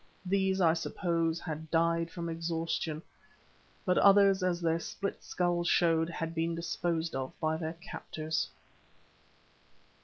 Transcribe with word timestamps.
These, 0.25 0.59
I 0.59 0.73
suppose, 0.73 1.39
had 1.39 1.69
died 1.69 2.09
from 2.09 2.27
exhaustion, 2.27 3.03
but 3.85 3.99
others, 3.99 4.41
as 4.41 4.59
their 4.59 4.79
split 4.79 5.23
skulls 5.23 5.67
showed 5.67 6.09
had 6.09 6.33
been 6.33 6.55
disposed 6.55 7.13
of 7.13 7.39
by 7.39 7.55
their 7.55 7.73
captors. 7.73 8.49